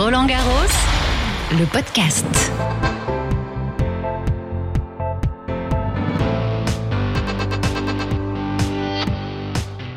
[0.00, 0.52] Roland Garros,
[1.58, 2.24] le podcast.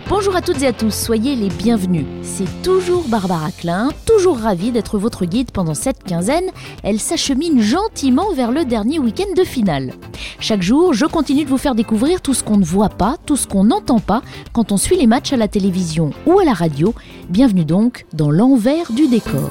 [0.10, 2.08] Bonjour à toutes et à tous, soyez les bienvenus.
[2.24, 6.50] C'est toujours Barbara Klein, toujours ravie d'être votre guide pendant cette quinzaine.
[6.82, 9.94] Elle s'achemine gentiment vers le dernier week-end de finale.
[10.40, 13.38] Chaque jour, je continue de vous faire découvrir tout ce qu'on ne voit pas, tout
[13.38, 16.54] ce qu'on n'entend pas quand on suit les matchs à la télévision ou à la
[16.54, 16.96] radio.
[17.30, 19.48] Bienvenue donc dans l'envers du décor.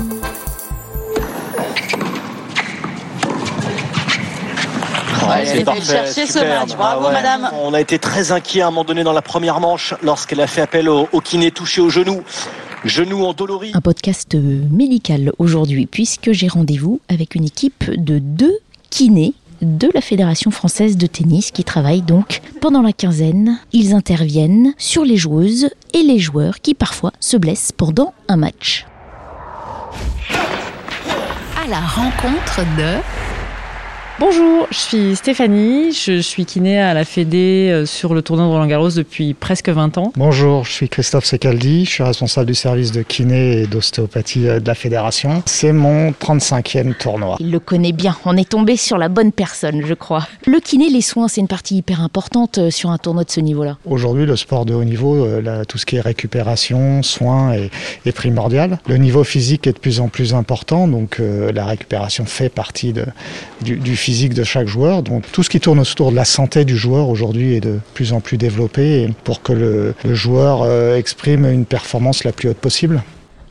[5.31, 6.69] Ouais, c'est parfait, chercher ce superbe.
[6.69, 6.77] match.
[6.77, 7.13] Bravo, Ah ouais.
[7.15, 7.51] madame.
[7.63, 10.47] On a été très inquiet à un moment donné dans la première manche lorsqu'elle a
[10.47, 12.23] fait appel au, au kiné touché au genou.
[12.85, 13.73] Genou endolori.
[13.75, 18.57] Un podcast médical aujourd'hui puisque j'ai rendez-vous avec une équipe de deux
[18.89, 23.59] kinés de la Fédération française de tennis qui travaillent donc pendant la quinzaine.
[23.75, 28.87] Ils interviennent sur les joueuses et les joueurs qui parfois se blessent pendant un match.
[31.63, 32.95] À la rencontre de
[34.21, 38.51] Bonjour, je suis Stéphanie, je suis kiné à la Fédé euh, sur le tournoi de
[38.51, 40.13] Roland Garros depuis presque 20 ans.
[40.15, 44.61] Bonjour, je suis Christophe Secaldi, je suis responsable du service de kiné et d'ostéopathie euh,
[44.61, 45.43] de la fédération.
[45.47, 47.37] C'est mon 35e tournoi.
[47.41, 50.29] Il le connaît bien, on est tombé sur la bonne personne, je crois.
[50.47, 53.41] Le kiné, les soins, c'est une partie hyper importante euh, sur un tournoi de ce
[53.41, 53.79] niveau-là.
[53.87, 57.71] Aujourd'hui, le sport de haut niveau, là, tout ce qui est récupération, soins est,
[58.05, 58.81] est primordial.
[58.87, 62.93] Le niveau physique est de plus en plus important, donc euh, la récupération fait partie
[62.93, 63.07] de-
[63.63, 65.03] du, du physique de chaque joueur.
[65.03, 68.13] Donc tout ce qui tourne autour de la santé du joueur aujourd'hui est de plus
[68.13, 72.57] en plus développé pour que le, le joueur euh, exprime une performance la plus haute
[72.57, 73.03] possible.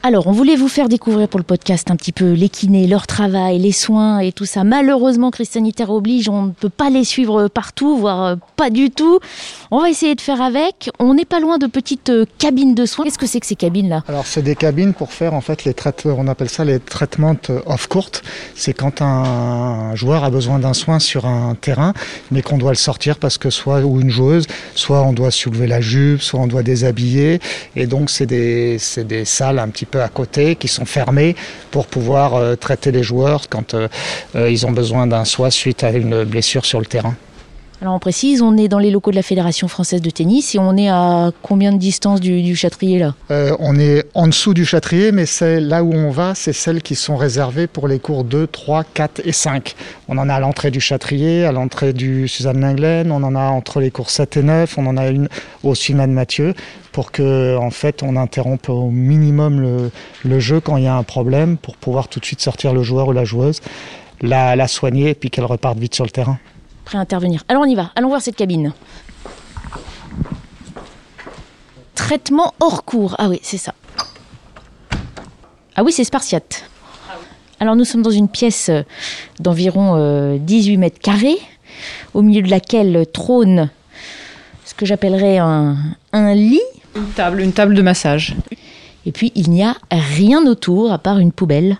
[0.01, 3.05] Alors, on voulait vous faire découvrir pour le podcast un petit peu les kinés, leur
[3.05, 4.63] travail, les soins et tout ça.
[4.63, 8.91] Malheureusement, crise sanitaire oblige, on ne peut pas les suivre partout, voire euh, pas du
[8.91, 9.19] tout.
[9.71, 10.89] On va essayer de faire avec.
[10.99, 13.03] On n'est pas loin de petites euh, cabines de soins.
[13.03, 14.05] Qu'est-ce que c'est que ces cabines-là?
[14.07, 17.35] Alors c'est des cabines pour faire en fait les traitements, on appelle ça les traitements
[17.65, 18.11] off court.
[18.55, 21.91] C'est quand un joueur a besoin d'un soin sur un terrain,
[22.31, 25.67] mais qu'on doit le sortir parce que soit ou une joueuse, soit on doit soulever
[25.67, 27.41] la jupe, soit on doit déshabiller,
[27.75, 31.35] et donc c'est des des salles un petit peu à côté qui sont fermées
[31.71, 33.87] pour pouvoir euh, traiter les joueurs quand euh,
[34.35, 37.15] euh, ils ont besoin d'un soin suite à une blessure sur le terrain.
[37.81, 40.59] Alors, on précise, on est dans les locaux de la Fédération française de tennis et
[40.59, 43.15] on est à combien de distance du, châtrier là?
[43.31, 46.81] Euh, on est en dessous du châtrier, mais c'est là où on va, c'est celles
[46.81, 49.75] qui sont réservées pour les cours 2, 3, 4 et 5.
[50.09, 53.43] On en a à l'entrée du châtrier, à l'entrée du Suzanne Lenglen, on en a
[53.43, 55.29] entre les cours 7 et 9, on en a une
[55.63, 56.55] au Simone Mathieu,
[56.91, 59.91] pour que en fait on interrompe au minimum le,
[60.25, 62.83] le jeu quand il y a un problème, pour pouvoir tout de suite sortir le
[62.83, 63.61] joueur ou la joueuse,
[64.19, 66.39] la, la soigner et puis qu'elle reparte vite sur le terrain.
[66.89, 67.43] Prêt à intervenir.
[67.47, 67.91] Alors, on y va.
[67.95, 68.73] Allons voir cette cabine.
[71.93, 73.13] Traitement hors cours.
[73.19, 73.75] Ah oui, c'est ça.
[75.75, 76.63] Ah oui, c'est spartiate.
[77.59, 78.81] Alors nous sommes dans une pièce euh,
[79.39, 81.37] d'environ euh, 18 mètres carrés,
[82.15, 83.69] au milieu de laquelle trône
[84.65, 85.77] ce que j'appellerais un,
[86.11, 86.59] un lit.
[86.95, 88.35] Une table, une table de massage.
[89.05, 91.77] Et puis il n'y a rien autour à part une poubelle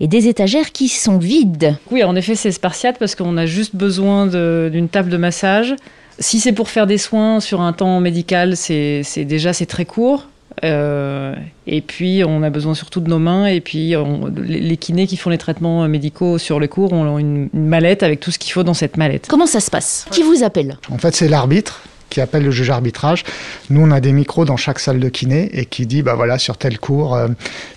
[0.00, 1.76] et des étagères qui sont vides.
[1.90, 5.74] Oui, en effet, c'est spartiate parce qu'on a juste besoin d'une table de massage.
[6.18, 9.84] Si c'est pour faire des soins sur un temps médical, c'est c'est- déjà c'est très
[9.84, 10.28] court.
[10.62, 11.34] Euh,
[11.66, 15.08] et puis on a besoin surtout de nos mains et puis on- les, les kinés
[15.08, 18.38] qui font les traitements médicaux sur le cours ont une, une mallette avec tout ce
[18.38, 19.26] qu'il faut dans cette mallette.
[19.28, 20.06] Comment ça se passe?
[20.12, 20.78] Qui vous appelle?
[20.92, 23.24] En fait, c'est l'arbitre qui appelle le juge arbitrage.
[23.70, 26.38] Nous, on a des micros dans chaque salle de kiné et qui dit, bah voilà,
[26.38, 27.28] sur tel cours, euh,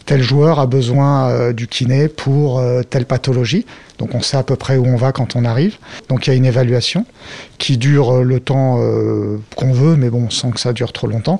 [0.06, 3.66] tel joueur a besoin euh, du kiné pour euh, telle pathologie.
[3.98, 5.78] Donc, on sait à peu près où on va quand on arrive.
[6.10, 7.06] Donc, il y a une évaluation
[7.58, 8.80] qui dure le temps
[9.56, 11.40] qu'on veut, mais bon, sans que ça dure trop longtemps.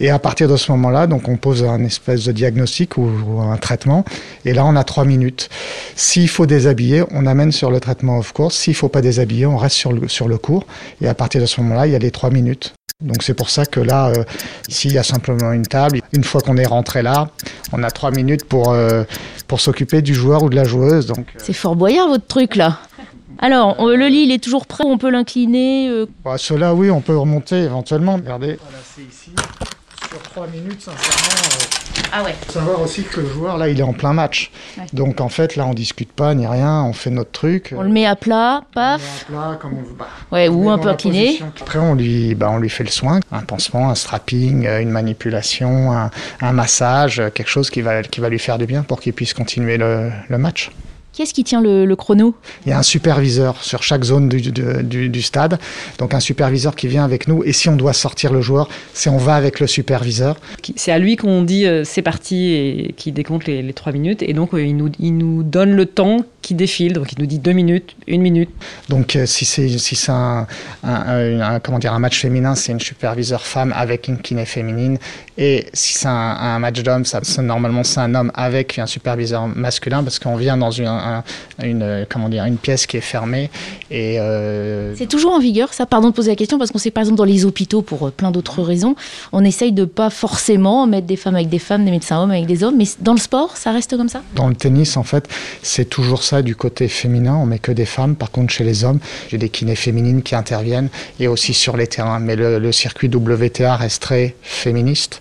[0.00, 3.40] Et à partir de ce moment-là, donc on pose un espèce de diagnostic ou, ou
[3.42, 4.04] un traitement.
[4.46, 5.50] Et là, on a trois minutes.
[5.94, 8.56] S'il faut déshabiller, on amène sur le traitement off course.
[8.56, 10.64] S'il faut pas déshabiller, on reste sur le, sur le cours.
[11.02, 12.72] Et à partir de ce moment-là, il y a les trois minutes.
[13.02, 14.24] Donc c'est pour ça que là, euh,
[14.68, 16.00] ici, il y a simplement une table.
[16.12, 17.28] Une fois qu'on est rentré là,
[17.72, 19.04] on a trois minutes pour, euh,
[19.48, 21.06] pour s'occuper du joueur ou de la joueuse.
[21.06, 22.78] Donc, euh, C'est fort boyard votre truc là.
[23.42, 25.88] Alors, on- le lit il est toujours prêt, on peut l'incliner.
[25.88, 28.16] euh, bah, cela, oui, on peut remonter éventuellement.
[28.16, 29.19] Regardez, voilà, c'est ici.
[30.10, 31.68] Sur trois minutes, sincèrement,
[32.12, 32.34] Ah ouais.
[32.44, 34.50] faut savoir aussi que le joueur, là, il est en plein match.
[34.76, 34.84] Ouais.
[34.92, 37.72] Donc en fait, là, on discute pas ni rien, on fait notre truc.
[37.76, 39.00] On le met à plat, On paf.
[39.30, 39.94] met à plat, comme on veut.
[39.96, 41.40] Bah, Ouais, on ou un peu incliné.
[41.60, 44.90] Après, on lui, bah, on lui fait le soin, un pansement, un strapping, euh, une
[44.90, 46.10] manipulation, un,
[46.40, 49.12] un massage, euh, quelque chose qui va, qui va lui faire du bien pour qu'il
[49.12, 50.70] puisse continuer le, le match.
[51.20, 52.34] Qu'est-ce qui tient le, chrono?
[52.64, 55.58] Il y a un superviseur sur chaque zone du, stade,
[55.98, 57.44] donc un superviseur qui vient avec nous.
[57.44, 60.38] Et si on doit sortir le joueur, c'est on va avec le superviseur.
[60.76, 64.22] C'est à lui qu'on dit euh, c'est parti et qui décompte les, trois minutes.
[64.22, 66.92] Et donc euh, il, nous, il nous donne le temps qui défile.
[66.92, 68.50] Donc il nous dit deux minutes, une minute.
[68.88, 70.46] Donc euh, si c'est si c'est un,
[71.62, 74.98] comment dire un match féminin, c'est une superviseur femme avec une kiné féminine.
[75.38, 80.02] Et si c'est un, match d'hommes, ça, normalement c'est un homme avec un superviseur masculin
[80.02, 80.88] parce qu'on vient dans une
[81.62, 83.50] une, comment dire, une pièce qui est fermée.
[83.90, 86.90] Et euh, C'est toujours en vigueur, ça Pardon de poser la question, parce qu'on sait
[86.90, 88.94] par exemple dans les hôpitaux, pour euh, plein d'autres raisons,
[89.32, 92.46] on essaye de pas forcément mettre des femmes avec des femmes, des médecins hommes avec
[92.46, 94.22] des hommes, mais dans le sport, ça reste comme ça?
[94.36, 95.28] Dans le tennis, en fait,
[95.62, 98.16] c'est toujours ça du côté féminin, on met que des femmes.
[98.16, 100.88] Par contre, chez les hommes, j'ai des kinés féminines qui interviennent,
[101.18, 102.20] et aussi sur les terrains.
[102.20, 105.20] Mais le, circuit WTA reste très féministe.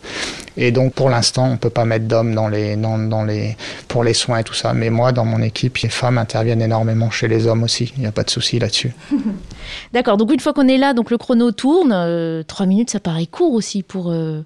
[0.55, 3.57] Et donc pour l'instant, on ne peut pas mettre d'hommes dans les, dans, les,
[3.87, 4.73] pour les soins et tout ça.
[4.73, 7.91] Mais moi, dans mon équipe, les femmes interviennent énormément chez les hommes aussi.
[7.97, 8.93] Il n'y a pas de souci là-dessus.
[9.93, 10.17] D'accord.
[10.17, 11.91] Donc une fois qu'on est là, donc le chrono tourne.
[11.93, 14.11] Euh, trois minutes, ça paraît court aussi pour.
[14.11, 14.41] Euh,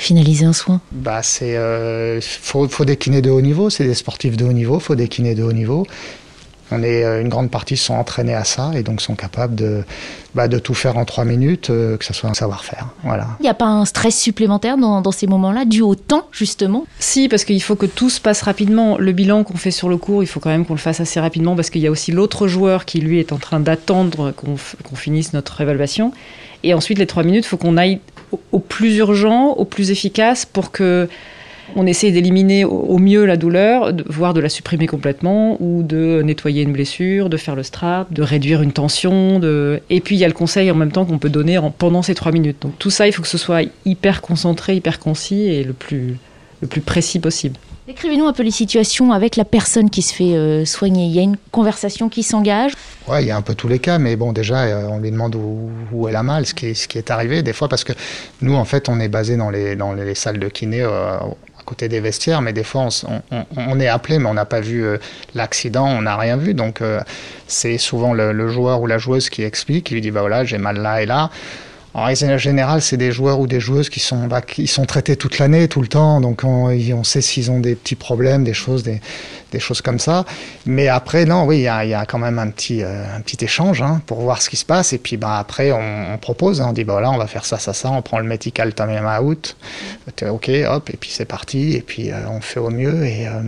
[0.00, 3.94] finaliser un soin bah c'est euh, faut, faut des kinés de haut niveau c'est des
[3.94, 5.86] sportifs de haut niveau faut des kinés de haut niveau
[6.72, 9.82] on est, euh, une grande partie sont entraînés à ça et donc sont capables de,
[10.34, 12.88] bah, de tout faire en trois minutes, euh, que ce soit un savoir-faire.
[13.02, 13.28] Voilà.
[13.40, 16.86] Il n'y a pas un stress supplémentaire dans, dans ces moments-là, dû au temps justement?
[16.98, 18.98] Si, parce qu'il faut que tout se passe rapidement.
[18.98, 21.20] Le bilan qu'on fait sur le cours, il faut quand même qu'on le fasse assez
[21.20, 24.96] rapidement parce qu'il y a aussi l'autre joueur qui lui est en train d'attendre qu'on
[24.96, 26.12] finisse notre évaluation.
[26.62, 28.00] Et ensuite, les trois minutes, il faut qu'on aille
[28.52, 31.08] au plus urgent, au plus efficace pour que
[31.76, 36.62] on essaie d'éliminer au mieux la douleur, voire de la supprimer complètement, ou de nettoyer
[36.62, 39.40] une blessure, de faire le strap, de réduire une tension.
[39.88, 42.14] Et puis il y a le conseil en même temps qu'on peut donner pendant ces
[42.14, 42.56] trois minutes.
[42.62, 46.16] Donc tout ça, il faut que ce soit hyper concentré, hyper concis et le plus,
[46.60, 47.56] le plus précis possible.
[47.90, 51.06] Décrivez-nous un peu les situations avec la personne qui se fait euh, soigner.
[51.06, 52.70] Il y a une conversation qui s'engage
[53.08, 55.10] Oui, il y a un peu tous les cas, mais bon, déjà, euh, on lui
[55.10, 57.92] demande où, elle a mal, ce qui, ce qui est arrivé des fois, parce que
[58.42, 61.16] nous, en fait, on est basé dans les, dans les salles de kiné euh,
[61.66, 62.88] côté des vestiaires, mais des fois
[63.56, 64.84] on, est appelé, mais on n'a pas vu
[65.34, 66.54] l'accident, on n'a rien vu.
[66.54, 66.80] Donc
[67.46, 70.58] c'est souvent le, joueur ou la joueuse qui explique, qui lui dit bah voilà j'ai
[70.58, 71.30] mal là et là.
[71.92, 75.66] En général, c'est des joueurs ou des joueuses qui sont, bah, sont traités toute l'année,
[75.66, 79.00] tout le temps, donc on, sait s'ils ont des petits problèmes, des choses, des,
[79.58, 80.24] choses comme ça.
[80.66, 83.04] Mais après, non, oui, il y a, quand même un petit, euh,
[83.40, 84.92] échange hein, pour voir ce qui se passe.
[84.92, 87.58] Et puis bah, après, on, propose, hein, on dit, bah, voilà, on va faire ça,
[87.58, 89.56] ça, ça, on prend le medical time out,
[90.22, 93.04] ok, hop, et puis c'est parti, et puis euh, on fait au mieux.
[93.04, 93.42] Et, euh,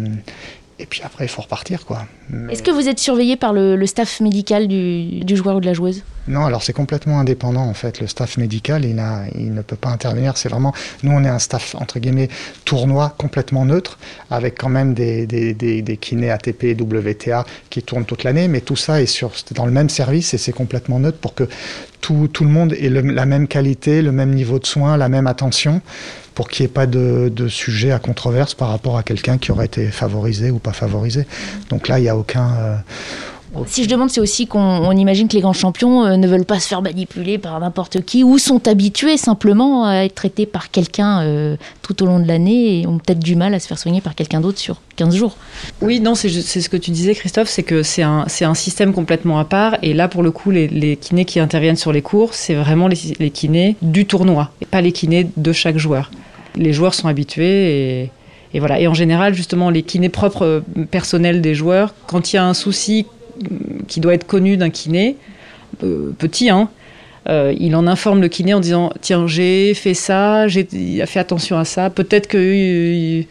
[0.82, 1.87] et puis après, il faut repartir.
[1.87, 2.06] quoi.
[2.50, 6.02] Est-ce que vous êtes surveillé par le, staff médical du, joueur ou de la joueuse?
[6.26, 8.00] Non, alors c'est complètement indépendant en fait.
[8.00, 10.37] Le staff médical, il, a, il ne peut pas intervenir.
[10.37, 10.73] C'est vraiment,
[11.05, 12.29] nous on est un staff entre guillemets
[12.64, 13.99] tournoi complètement neutre,
[14.31, 18.61] avec quand même des, des, des, kinés ATP et WTA qui tournent toute l'année, mais
[18.61, 21.49] tout ça est sur, dans le même service et c'est complètement neutre pour que
[22.00, 25.28] tout, tout le monde ait la même qualité, le même niveau de soins, la même
[25.28, 25.81] attention
[26.34, 29.52] pour qu'il n'y ait pas de, de, sujet à controverse par rapport à quelqu'un qui
[29.52, 31.26] aurait été favorisé ou pas favorisé.
[31.69, 32.76] Donc là, il n'y a aucun, euh,
[33.66, 36.58] si je demande, c'est aussi qu'on imagine que les grands champions euh, ne veulent pas
[36.58, 41.22] se faire manipuler par n'importe qui ou sont habitués simplement à être traités par quelqu'un
[41.22, 44.00] euh, tout au long de l'année et ont peut-être du mal à se faire soigner
[44.00, 45.37] par quelqu'un d'autre sur 15 jours.
[45.81, 49.44] Oui, non, c'est ce que tu disais, Christophe, c'est que c'est un, système complètement à
[49.44, 49.76] part.
[49.82, 53.31] Et là, pour le coup, les, kinés qui interviennent sur les cours, c'est vraiment les,
[53.31, 56.10] kinés du tournoi et pas les kinés de chaque joueur.
[56.56, 58.10] Les joueurs sont habitués et.
[58.54, 58.78] Et voilà.
[58.78, 60.60] Et en général, justement, les kinés propres euh,
[60.90, 63.06] personnels des joueurs, quand il y a un souci
[63.88, 65.16] qui doit être connu d'un kiné,
[65.82, 66.68] euh, petit, hein,
[67.28, 70.64] euh, il en informe le kiné en disant Tiens, j'ai fait ça, j'ai
[71.06, 73.22] fait attention à ça, peut-être que.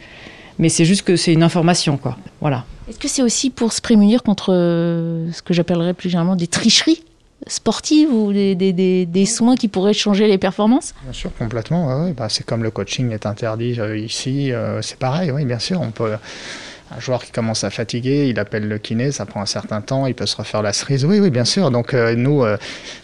[0.58, 2.16] Mais c'est juste que c'est une information, quoi.
[2.40, 2.64] Voilà.
[2.88, 6.46] Est-ce que c'est aussi pour se prémunir contre euh, ce que j'appellerais plus généralement des
[6.46, 7.02] tricheries
[7.48, 8.72] sportives ou des, des,
[9.06, 10.94] des, soins qui pourraient changer les performances?
[11.02, 12.10] Bien sûr, complètement.
[12.10, 14.52] Bah, c'est comme le coaching est interdit ici,
[14.82, 15.80] c'est pareil, oui, bien sûr.
[15.80, 16.12] On peut
[16.94, 20.06] un joueur qui commence à fatiguer, il appelle le kiné, ça prend un certain temps,
[20.06, 21.04] il peut se refaire la cerise.
[21.04, 21.70] Oui, oui, bien sûr.
[21.70, 22.56] Donc euh, nous, euh,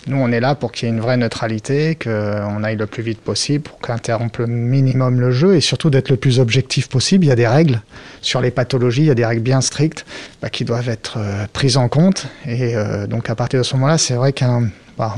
[0.07, 3.03] nous, on est là pour qu'il y ait une vraie neutralité, qu'on aille le plus
[3.03, 7.25] vite possible, pour qu'interrompe le minimum le jeu et surtout d'être le plus objectif possible.
[7.25, 7.81] Il y a des règles
[8.21, 10.05] sur les pathologies, il y a des règles bien strictes
[10.43, 12.27] bah, qui doivent être euh, prises en compte.
[12.47, 12.75] Et
[13.09, 15.15] donc à partir de ce moment-là, c'est vrai qu'un bah,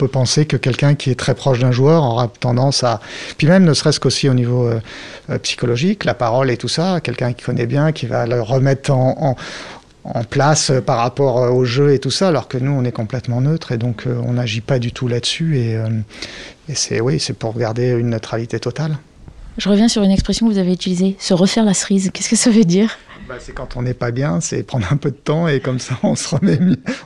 [0.00, 3.00] peut penser que quelqu'un qui est très proche d'un joueur aura tendance à...
[3.36, 4.80] Puis même, ne serait-ce qu'aussi au niveau euh,
[5.28, 8.90] euh, psychologique, la parole et tout ça, quelqu'un qui connaît bien, qui va le remettre
[8.92, 9.36] en,
[10.30, 13.42] place euh, par rapport au jeu et tout ça, alors que nous, on est complètement
[13.42, 15.58] neutre et donc on n'agit pas du tout là-dessus.
[15.58, 15.72] Et,
[16.70, 18.96] et c'est oui, c'est pour garder une neutralité totale.
[19.58, 22.10] Je reviens sur une expression que vous avez utilisée, se refaire la cerise.
[22.14, 22.96] Qu'est-ce que ça veut dire?
[23.30, 25.78] Bah, C'est quand on n'est pas bien, c'est prendre un peu de temps et comme
[25.78, 26.58] ça on se remet,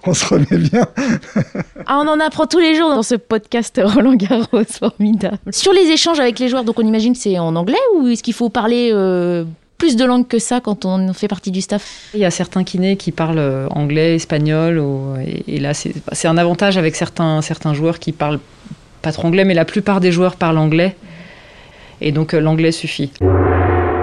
[0.07, 0.87] on se remet bien.
[1.87, 5.38] ah, on en apprend tous les jours dans ce podcast Roland Garros, formidable.
[5.50, 8.23] Sur les échanges avec les joueurs, donc on imagine que c'est en anglais ou est-ce
[8.23, 9.45] qu'il faut parler euh,
[9.76, 12.09] plus de langues que ça quand on fait partie du staff?
[12.14, 14.83] Il y a certains kinés qui parlent euh, anglais, espagnol,
[15.47, 18.40] et, là c'est un avantage avec certains, certains joueurs qui parlent
[19.02, 20.97] pas trop anglais, mais la plupart des joueurs parlent anglais,
[22.00, 23.12] et donc euh, l'anglais suffit.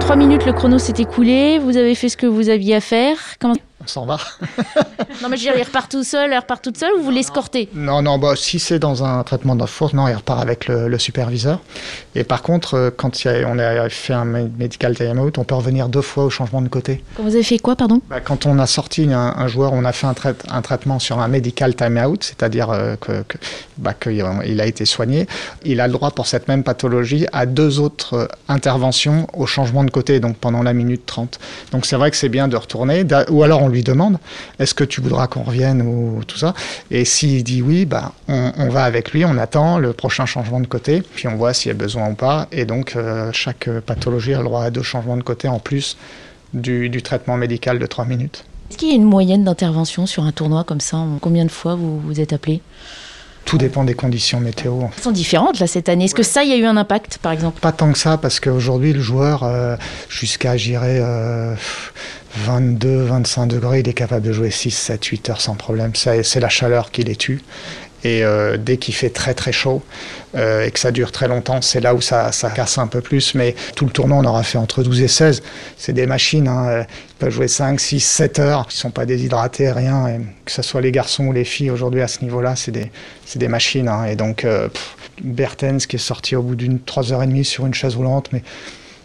[0.02, 3.16] Trois minutes, le chrono s'est écoulé, vous avez fait ce que vous aviez à faire.
[3.82, 4.18] On s'en va.
[5.22, 7.10] non, mais je veux dire, il repart tout seul, il repart toute seule ou vous
[7.10, 10.68] l'escortez Non, non, bah, si c'est dans un traitement de force, non, il repart avec
[10.68, 11.60] le, superviseur.
[12.14, 16.02] Et par contre, euh, quand on a fait un medical timeout, on peut revenir deux
[16.02, 17.02] fois au changement de côté.
[17.16, 18.00] Quand vous avez fait quoi, pardon?
[18.08, 20.14] Bah, Quand on a sorti un, joueur, on a fait un,
[20.50, 23.36] un, traitement sur un medical timeout, c'est-à-dire euh, qu'il que,
[23.78, 25.26] bah, a été soigné.
[25.64, 29.82] Il a le droit pour cette même pathologie à deux autres euh, interventions au changement
[29.82, 31.40] de côté, donc pendant la minute 30.
[31.72, 34.18] Donc c'est vrai que c'est bien de retourner, ou alors on lui demande
[34.58, 36.54] est-ce que tu voudras qu'on revienne ou tout ça
[36.90, 40.66] Et s'il dit oui, bah, on, va avec lui, on attend le prochain changement de
[40.66, 42.46] côté, puis on voit s'il y a besoin ou pas.
[42.52, 45.96] Et donc euh, chaque pathologie a le droit à deux changements de côté en plus
[46.54, 48.44] du, traitement médical de trois minutes.
[48.70, 51.04] Est-ce qu'il y a une moyenne d'intervention sur un tournoi comme ça?
[51.20, 52.62] Combien de fois vous vous êtes appelé?
[53.44, 54.82] Tout dépend des conditions météo.
[54.96, 56.04] Elles sont différentes là cette année.
[56.04, 57.60] Est-ce que ça, il y a eu un impact par exemple?
[57.60, 59.76] Pas tant que ça, parce qu'aujourd'hui, le joueur, euh,
[60.08, 61.00] jusqu'à, j'irais,
[62.36, 65.92] 22, 25 degrés, il est capable de jouer 6, 7, 8 heures sans problème.
[65.94, 67.42] C'est la chaleur qui les tue.
[68.04, 69.80] Et euh, dès qu'il fait très très chaud
[70.34, 73.00] euh, et que ça dure très longtemps, c'est là où ça, ça, casse un peu
[73.00, 73.34] plus.
[73.34, 75.42] Mais tout le tournoi, on aura fait entre 12 et 16.
[75.76, 76.84] C'est des machines, hein.
[76.90, 78.66] ils peuvent jouer 5, 6, 7 heures.
[78.70, 80.08] Ils ne sont pas déshydratés, rien.
[80.08, 82.90] Et que ce soit les garçons ou les filles aujourd'hui à ce niveau-là, c'est des,
[83.36, 83.88] des, machines.
[83.88, 84.06] Hein.
[84.06, 84.68] Et donc, euh,
[85.22, 88.42] Bertens qui est sorti au bout d'une 3h30 sur une chaise roulante, mais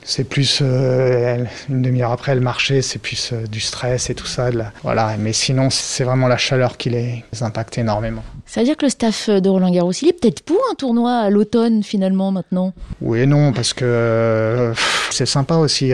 [0.08, 4.26] c'est plus euh, une demi-heure après le marché, c'est plus euh, du stress et tout
[4.26, 4.50] ça.
[4.82, 8.24] voilà, mais sinon c'est vraiment la chaleur qui les impacte énormément.
[8.46, 11.12] Ça veut dire que le staff de Roland Garros, il est peut-être pour un tournoi
[11.12, 12.74] à l'automne finalement maintenant?
[13.02, 14.74] Oui et non, parce que euh,
[15.12, 15.92] c'est sympa aussi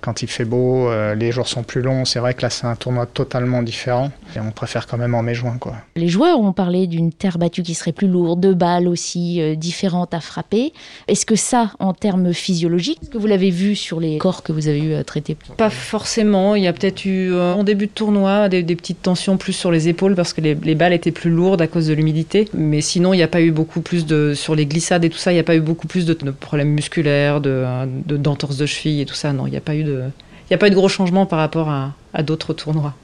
[0.00, 2.06] quand il fait beau, les jours sont plus longs.
[2.06, 5.22] C'est vrai que là c'est un tournoi totalement différent et on préfère quand même en
[5.22, 5.58] mai-juin.
[5.60, 5.74] Quoi.
[5.96, 10.14] Les joueurs ont parlé d'une terre battue qui serait plus lourde, de balles aussi différentes
[10.14, 10.72] à frapper.
[11.08, 14.68] Est-ce que ça, en termes physiologiques, que vous l'avez vu sur les corps que vous
[14.68, 16.54] avez eu à traiter Pas forcément.
[16.54, 19.70] Il y a peut-être eu euh, en début de tournoi des, petites tensions plus sur
[19.70, 22.48] les épaules parce que les, balles étaient plus lourdes à cause de l'humidité.
[22.54, 25.18] Mais sinon, il n'y a pas eu beaucoup plus de sur les glissades et tout
[25.18, 25.32] ça.
[25.32, 27.64] Il n'y a pas eu beaucoup plus de, problèmes musculaires, de,
[28.06, 29.32] d'entorses de cheville et tout ça.
[29.32, 30.02] Non, il n'y a pas eu de
[30.50, 32.94] il n'y a pas eu de gros changements par rapport à d'autres tournois.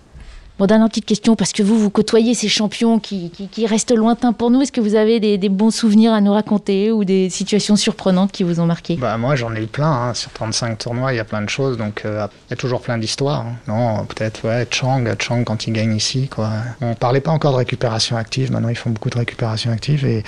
[0.58, 4.32] Bon, dernière petite question, parce que vous, vous côtoyez ces champions qui, qui, restent lointains
[4.32, 4.60] pour nous.
[4.60, 8.42] Est-ce que vous avez des, bons souvenirs à nous raconter ou des situations surprenantes qui
[8.42, 8.96] vous ont marqué?
[8.96, 9.92] Bah, Moi, j'en ai eu plein.
[9.92, 10.14] Hein.
[10.14, 11.76] Sur 35 tournois, il y a plein de choses.
[11.76, 13.46] Donc, euh, il y a toujours plein d'histoires.
[13.46, 13.54] Hein.
[13.68, 16.26] Non, peut-être, ouais, Chang, Chang quand il gagne ici.
[16.26, 16.50] Quoi.
[16.80, 18.50] On ne parlait pas encore de récupération active.
[18.50, 20.04] Maintenant, ils font beaucoup de récupération active.
[20.04, 20.24] Et,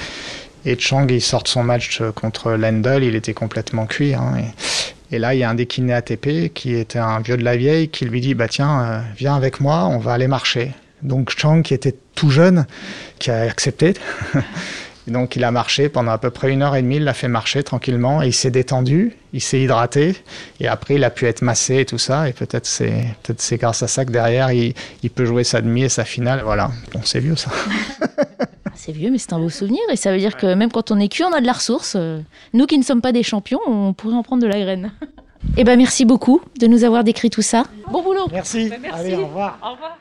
[0.65, 4.15] et Chang, il sort son match contre Lendl, il était complètement cuit.
[4.15, 4.35] Hein,
[5.19, 7.89] là, il y a un des kinés ATP qui était un vieux de la vieille
[7.89, 10.73] qui lui dit bah tiens, euh, viens avec moi, on va aller marcher.
[11.03, 12.67] Donc Chang, qui était tout jeune,
[13.19, 13.95] qui a accepté.
[15.09, 17.15] et donc il a marché pendant à peu près une heure et demie, il l'a
[17.15, 20.15] fait marcher tranquillement et il s'est détendu, il s'est hydraté
[20.61, 22.29] et après il a pu être massé et tout ça.
[22.29, 25.61] Et peut-être c'est peut-être c'est grâce à ça que derrière il, il peut jouer sa
[25.61, 26.43] demi et sa finale.
[26.45, 27.51] Voilà, bon c'est vieux ça.
[28.81, 29.81] c'est vieux, mais c'est un beau souvenir.
[29.93, 31.97] Et ça veut dire que même quand on est cuit, on a de la ressource.
[32.55, 34.93] Nous qui ne sommes pas des champions, on pourrait en prendre de la graine.
[35.57, 37.65] Eh ben merci beaucoup de nous avoir décrit tout ça.
[37.91, 38.27] Bon boulot.
[38.31, 38.69] Merci.
[38.69, 39.01] Ben, merci.
[39.01, 39.59] Allez, au revoir.
[39.65, 39.99] Au revoir.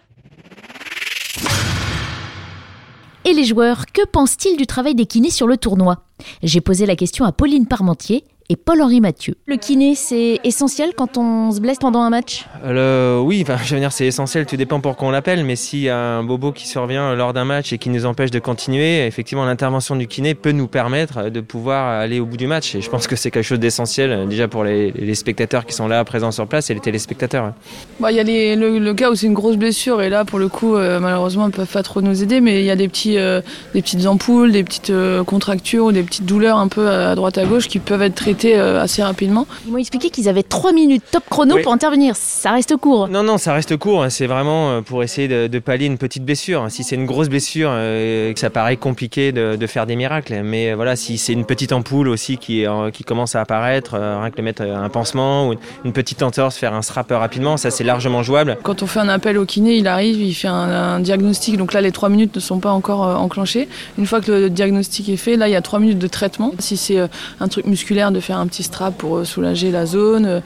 [3.24, 6.04] Et les joueurs, que pensent-ils du travail des kinés sur le tournoi?
[6.44, 9.36] J'ai posé la question à Pauline Parmentier, et Paul-Henri Mathieu.
[9.46, 12.48] Le kiné, c'est essentiel quand on se blesse pendant un match?
[12.66, 15.82] Euh, Oui, enfin, je veux dire, c'est essentiel, tout dépend pour qu'on l'appelle, mais s'il
[15.82, 19.06] y a un bobo qui survient lors d'un match et qui nous empêche de continuer,
[19.06, 22.74] effectivement, l'intervention du kiné peut nous permettre de pouvoir aller au bout du match.
[22.74, 26.04] Et je pense que c'est quelque chose d'essentiel, déjà pour les, spectateurs qui sont là,
[26.04, 27.54] présents sur place, et les téléspectateurs.
[28.00, 30.48] Bah, il y a le, cas où c'est une grosse blessure, et là, pour le
[30.48, 32.88] coup, euh, malheureusement, ils ne peuvent pas trop nous aider, mais il y a des,
[32.88, 33.42] petits, euh,
[33.76, 34.92] des petites ampoules, des petites
[35.28, 38.39] contractures ou des petites douleurs un peu à droite à gauche qui peuvent être traitées
[38.46, 39.48] euh, assez rapidement.
[39.66, 42.16] Ils m'ont expliqué qu'ils avaient 3 minutes top chrono pour intervenir.
[42.16, 43.08] Ça reste court.
[43.08, 44.06] Non, non, ça reste court.
[44.10, 46.66] C'est vraiment euh, pour essayer de, pallier une petite blessure.
[46.70, 50.42] Si c'est une grosse blessure, euh, ça paraît compliqué de, faire des miracles.
[50.44, 54.38] Mais voilà, si c'est une petite ampoule aussi qui, qui commence à apparaître, rien que
[54.38, 55.56] de mettre un pansement ou
[55.86, 58.58] une petite entorse, faire un strap rapidement, ça c'est largement jouable.
[58.64, 61.58] Quand on fait un appel au kiné, il arrive, il fait un, diagnostic.
[61.58, 63.68] Donc là, les 3 minutes ne sont pas encore enclenchées.
[63.98, 66.52] Une fois que le diagnostic est fait, là, il y a 3 minutes de traitement.
[66.60, 67.00] Si c'est
[67.40, 70.44] un truc musculaire, de faire faire un petit strap pour soulager la zone.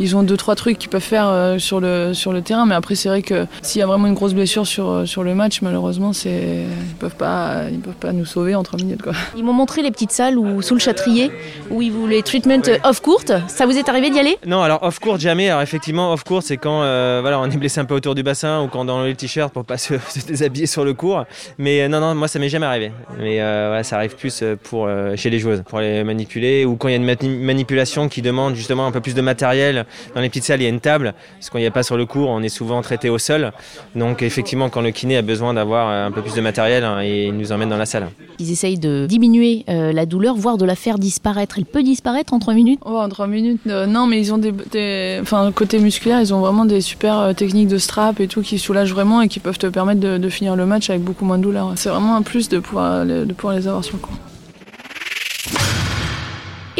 [0.00, 2.94] Ils ont deux trois trucs qu'ils peuvent faire sur le sur le terrain, mais après
[2.94, 6.14] c'est vrai que s'il y a vraiment une grosse blessure sur sur le match, malheureusement
[6.14, 9.12] c'est ils peuvent pas ils peuvent pas nous sauver en trois minutes quoi.
[9.36, 11.30] Ils m'ont montré les petites salles où sous le châtrier
[11.70, 13.20] où ils voulaient treatment off court.
[13.48, 14.38] Ça vous est arrivé d'y aller?
[14.46, 15.50] Non, alors off court jamais.
[15.50, 16.78] Alors effectivement off court c'est quand
[17.20, 19.66] voilà on est blessé un peu autour du bassin ou quand dans le t-shirt pour
[19.66, 19.92] pas se,
[20.26, 21.26] déshabiller sur le court.
[21.58, 22.92] Mais non non moi ça m'est jamais arrivé.
[23.18, 26.92] Mais voilà, ça arrive plus pour chez les joueuses pour les manipuler ou quand il
[26.92, 29.86] y a une manipulation qui demande justement un peu plus de matériel.
[30.14, 31.96] Dans les petites salles, il y a une table, parce qu'on n'y a pas sur
[31.96, 33.52] le cours, on est souvent traité au sol.
[33.94, 37.36] Donc effectivement, quand le kiné a besoin d'avoir un peu plus de matériel, hein, il
[37.36, 38.08] nous emmène dans la salle.
[38.38, 41.56] Ils essayent de diminuer euh, la douleur, voire de la faire disparaître.
[41.58, 42.80] Elle peut disparaître en 3 minutes?
[42.84, 46.40] Oh, En 3 minutes, euh, non, mais ils ont des, Enfin, côté musculaire, ils ont
[46.40, 49.58] vraiment des super euh, techniques de strap et tout qui soulagent vraiment et qui peuvent
[49.58, 51.72] te permettre de, de finir le match avec beaucoup moins de douleur.
[51.76, 54.16] C'est vraiment un plus de pouvoir, de pouvoir les avoir sur le cours.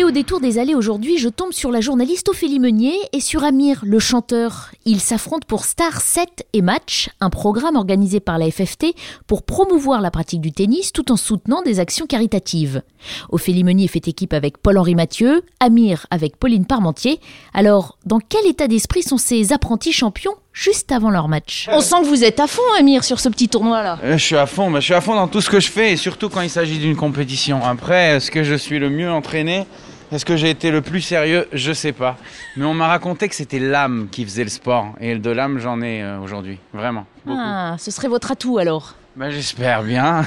[0.07, 3.81] Au détour des allées aujourd'hui, je tombe sur la journaliste Ophélie Meunier et sur Amir,
[3.85, 4.71] le chanteur.
[4.85, 8.95] Ils s'affrontent pour Star 7 et Match, un programme organisé par la FFT
[9.27, 12.83] pour promouvoir la pratique du tennis tout en soutenant des actions caritatives.
[13.31, 17.19] Ophélie Meunier fait équipe avec Paul-Henri Mathieu, Amir avec Pauline Parmentier.
[17.53, 21.69] Alors, dans quel état d'esprit sont ces apprentis champions juste avant leur match?
[21.73, 23.99] On sent que vous êtes à fond, Amir, sur ce petit tournoi-là.
[24.05, 25.69] Euh, je suis à fond, mais je suis à fond dans tout ce que je
[25.69, 27.61] fais et surtout quand il s'agit d'une compétition.
[27.65, 29.67] Après, est-ce que je suis le mieux entraîné
[30.13, 31.49] est-ce que j'ai été le plus sérieux?
[31.53, 32.17] Je sais pas.
[32.57, 34.95] Mais on m'a raconté que c'était l'âme qui faisait le sport.
[35.01, 36.59] Et de l'âme, j'en ai euh, aujourd'hui.
[36.73, 37.07] Vraiment.
[37.29, 40.25] Ah, ce serait votre atout alors bah, J'espère bien.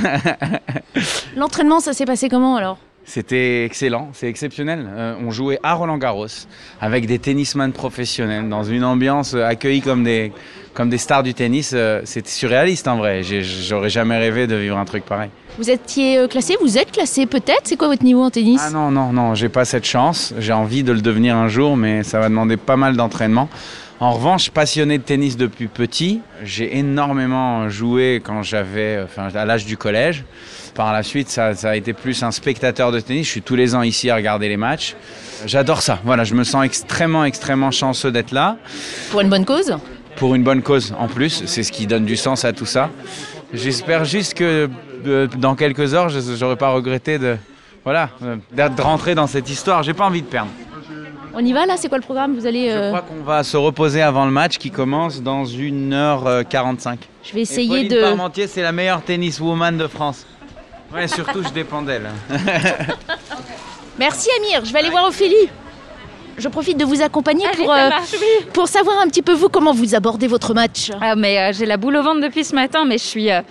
[1.36, 2.78] L'entraînement, ça s'est passé comment alors?
[3.10, 4.88] C'était excellent, c'est exceptionnel.
[4.88, 6.28] Euh, on jouait à Roland Garros
[6.80, 10.32] avec des tennisman professionnels dans une ambiance accueillie comme des,
[10.76, 11.72] comme des stars du tennis.
[11.74, 13.24] Euh, c'était surréaliste en vrai.
[13.24, 15.32] J'aurais jamais rêvé de vivre un truc pareil.
[15.58, 17.64] Vous étiez euh, classé, vous êtes classé peut-être?
[17.64, 18.62] C'est quoi votre niveau en tennis?
[18.64, 20.36] Ah non, non, non, j'ai pas cette chance.
[20.38, 23.50] J'ai envie de le devenir un jour, mais ça va demander pas mal d'entraînement.
[24.00, 29.66] En revanche, passionné de tennis depuis petit, j'ai énormément joué quand j'avais, enfin, à l'âge
[29.66, 30.26] du collège.
[30.80, 33.26] Par la suite, ça, a été plus un spectateur de tennis.
[33.26, 34.96] Je suis tous les ans ici à regarder les matchs.
[35.46, 36.00] J'adore ça.
[36.06, 38.56] Voilà, je me sens extrêmement, extrêmement chanceux d'être là.
[39.12, 39.76] Pour une bonne cause
[40.16, 41.44] Pour une bonne cause en plus.
[41.48, 42.92] C'est ce qui donne du sens à tout ça.
[43.54, 44.70] J'espère juste que
[45.06, 47.36] euh, dans quelques heures, je n'aurai pas regretté de,
[47.84, 49.84] voilà, euh, de rentrer dans cette histoire.
[49.84, 50.52] J'ai pas envie de perdre.
[51.34, 51.76] On y va là?
[51.76, 52.36] C'est quoi le programme?
[52.36, 52.70] Vous allez.
[52.70, 57.00] Je euh, crois qu'on va se reposer avant le match qui commence dans 1h45.
[57.26, 58.00] Je vais essayer Et de.
[58.00, 60.26] Parmentier, c'est la meilleure tenniswoman de France.
[60.94, 62.10] Ouais, surtout, je dépends d'elle.
[64.00, 65.50] Merci Amir, je vais aller voir Ophélie.
[66.38, 67.90] Je profite de vous accompagner pour, euh,
[68.54, 70.90] pour savoir un petit peu vous comment vous abordez votre match.
[71.02, 73.42] Ah mais euh, j'ai la boule au ventre depuis ce matin, mais je suis euh,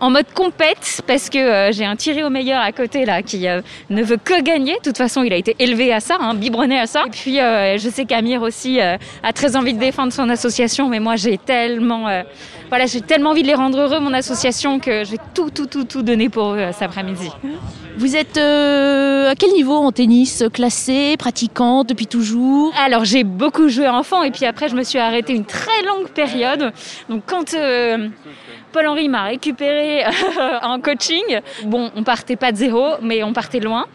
[0.00, 3.46] en mode compète parce que j'ai un tiré au meilleur à côté là qui
[3.90, 4.74] ne veut que gagner.
[4.74, 7.04] De toute façon, il a été élevé à ça, hein, biberonné à ça.
[7.06, 11.16] Et puis je sais qu'Amir aussi a très envie de défendre son association, mais moi
[11.16, 12.08] j'ai tellement
[12.70, 15.66] voilà, j'ai tellement envie de les rendre heureux, mon association, que je vais tout, tout,
[15.66, 17.28] tout, tout donner pour eux euh, cet après-midi.
[17.98, 22.72] Vous êtes euh, à quel niveau en tennis Classé, pratiquante depuis toujours?
[22.80, 26.08] Alors j'ai beaucoup joué enfant et puis après je me suis arrêtée une très longue
[26.10, 26.72] période.
[27.08, 28.08] Donc quand euh,
[28.72, 30.04] Paul-Henri m'a récupéré
[30.62, 31.40] en coaching.
[31.64, 33.86] Bon, on partait pas de zéro, mais on partait loin.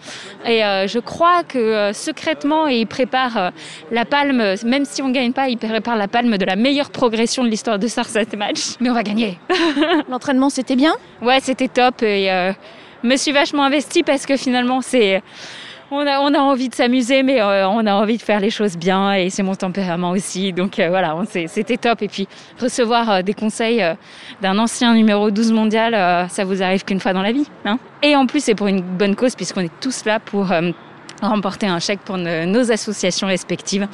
[0.45, 3.49] Et euh, je crois que euh, secrètement, il prépare euh,
[3.91, 7.43] la palme, même si on gagne pas, il prépare la palme de la meilleure progression
[7.43, 8.75] de l'histoire de cette match.
[8.79, 9.39] Mais on va gagner.
[10.09, 10.95] L'entraînement, c'était bien?
[11.21, 12.03] Ouais, c'était top.
[12.03, 12.29] Et
[13.03, 15.21] me suis vachement investie parce que finalement, c'est
[15.91, 18.49] on a, on a envie de s'amuser, mais euh, on a envie de faire les
[18.49, 20.51] choses bien et c'est mon tempérament aussi.
[20.53, 21.15] Donc euh, voilà,
[21.47, 22.01] c'était top.
[22.01, 22.27] Et puis
[22.59, 23.83] recevoir euh, des conseils
[24.41, 27.47] d'un ancien numéro 12 mondial, ça vous arrive qu'une fois dans la vie.
[27.65, 27.77] Hein?
[28.01, 30.47] Et en plus, c'est pour une bonne cause puisqu'on est tous là pour
[31.21, 33.87] remporter un chèque pour nos associations respectives.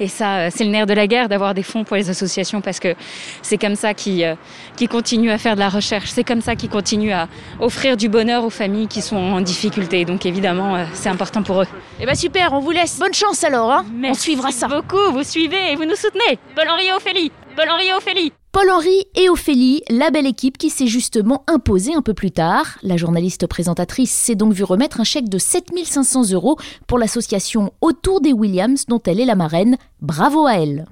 [0.00, 2.60] Et ça, euh, c'est le nerf de la guerre d'avoir des fonds pour les associations
[2.60, 2.94] parce que
[3.42, 4.34] c'est comme ça qu'ils euh,
[4.76, 6.10] qui continuent à faire de la recherche.
[6.10, 7.28] C'est comme ça qu'ils continuent à
[7.60, 10.04] offrir du bonheur aux familles qui sont en difficulté.
[10.04, 11.66] Donc évidemment, euh, c'est important pour eux.
[12.00, 12.98] Eh ben super, on vous laisse.
[12.98, 13.70] Bonne chance alors.
[13.72, 14.68] Hein on suivra ça.
[14.68, 15.12] beaucoup.
[15.12, 16.38] Vous suivez et vous nous soutenez.
[16.54, 17.32] Paul-Henri et Ophélie.
[17.56, 18.32] Paul-Henri et Ophélie.
[18.50, 22.78] Paul-Henri et Ophélie, la belle équipe qui s'est justement imposée un peu plus tard.
[22.82, 26.56] La journaliste présentatrice s'est donc vue remettre un chèque de 7500 euros
[26.86, 29.76] pour l'association Autour des Williams dont elle est la marraine.
[30.00, 30.86] Bravo à elle.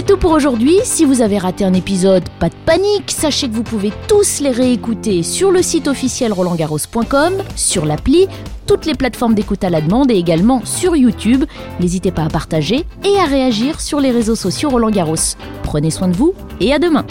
[0.00, 0.78] C'est tout pour aujourd'hui.
[0.82, 3.10] Si vous avez raté un épisode, pas de panique.
[3.10, 8.26] Sachez que vous pouvez tous les réécouter sur le site officiel rolandgarros.com, sur l'appli,
[8.66, 11.44] toutes les plateformes d'écoute à la demande et également sur YouTube.
[11.80, 15.36] N'hésitez pas à partager et à réagir sur les réseaux sociaux Roland Garros.
[15.64, 17.04] Prenez soin de vous et à demain.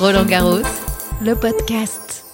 [0.00, 0.66] Roland Garros,
[1.22, 2.27] le podcast.